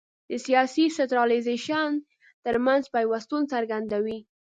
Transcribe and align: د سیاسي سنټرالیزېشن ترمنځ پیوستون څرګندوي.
د 0.29 0.31
سیاسي 0.45 0.85
سنټرالیزېشن 0.97 1.89
ترمنځ 2.45 2.83
پیوستون 2.95 3.41
څرګندوي. 3.53 4.19